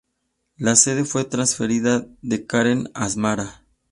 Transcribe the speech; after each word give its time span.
La 0.57 0.75
sede 0.75 1.03
fue 1.05 1.25
transferida 1.25 2.07
de 2.23 2.47
Keren 2.47 2.89
a 2.95 3.03
Asmara. 3.05 3.67